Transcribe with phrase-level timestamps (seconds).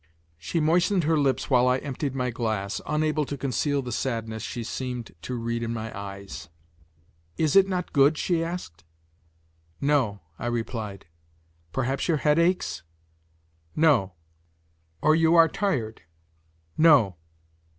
[0.39, 4.63] She moistened her lips while I emptied my glass, unable to conceal the sadness she
[4.63, 6.49] seemed to read in my eyes.
[7.37, 8.83] "Is it not good?" she asked.
[9.79, 11.05] "No," I replied.
[11.71, 12.81] "Perhaps your head aches?"
[13.75, 14.13] "No."
[15.03, 16.01] "Or you are tired?"
[16.79, 17.17] "No."